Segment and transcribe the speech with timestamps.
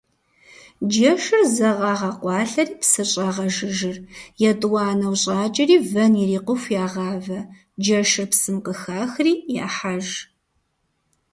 [0.89, 3.97] Джэшыр зэ къагъэкъуалъэри псыр щӏагъэжыжыр,
[4.49, 7.39] етӏуанэу щӏакӏэри вэн ирикъуху ягъавэ,
[7.83, 9.33] джэшыр псым къыхахри
[9.65, 10.07] яхьэж.